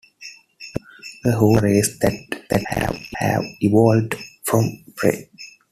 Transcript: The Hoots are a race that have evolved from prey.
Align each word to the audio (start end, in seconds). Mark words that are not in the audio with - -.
The 1.23 1.33
Hoots 1.33 1.57
are 1.61 1.67
a 1.67 1.73
race 1.73 1.99
that 1.99 2.63
have 2.71 3.45
evolved 3.61 4.15
from 4.43 4.83
prey. 4.95 5.29